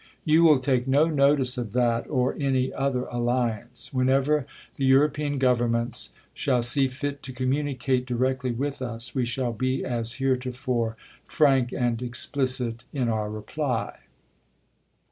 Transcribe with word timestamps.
You 0.23 0.43
will 0.43 0.57
take 0.57 0.87
no 0.87 1.09
notice 1.11 1.59
of 1.59 1.73
that 1.73 2.09
or 2.09 2.35
any 2.39 2.73
other 2.73 3.05
alliance. 3.11 3.93
Whenever 3.93 4.47
the 4.77 4.85
European 4.85 5.37
governments 5.37 6.09
shall 6.33 6.63
see 6.63 6.87
fit 6.87 7.21
to 7.21 7.31
communicate 7.31 8.07
di 8.07 8.15
rectly 8.15 8.51
with 8.57 8.81
us 8.81 9.13
we 9.13 9.25
shall 9.27 9.53
be 9.53 9.85
as 9.85 10.13
heretofore 10.13 10.97
frank 11.27 11.71
and 11.71 12.01
explicit 12.01 12.85
in 12.91 13.09
our 13.09 13.29
reply. 13.29 13.99